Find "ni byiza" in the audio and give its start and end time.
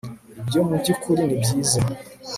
1.25-1.79